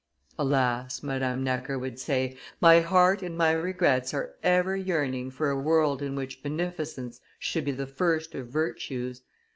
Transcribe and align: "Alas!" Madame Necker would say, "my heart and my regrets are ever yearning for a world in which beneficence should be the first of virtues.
"Alas!" 0.39 1.03
Madame 1.03 1.43
Necker 1.43 1.77
would 1.77 1.99
say, 1.99 2.35
"my 2.59 2.79
heart 2.79 3.21
and 3.21 3.37
my 3.37 3.51
regrets 3.51 4.15
are 4.15 4.33
ever 4.41 4.75
yearning 4.75 5.29
for 5.29 5.51
a 5.51 5.59
world 5.61 6.01
in 6.01 6.15
which 6.15 6.41
beneficence 6.41 7.21
should 7.37 7.65
be 7.65 7.71
the 7.71 7.85
first 7.85 8.33
of 8.33 8.47
virtues. 8.47 9.21